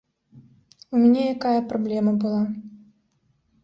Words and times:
У 0.95 1.03
мяне 1.03 1.21
якая 1.35 1.55
праблема 1.69 2.19
была? 2.27 2.43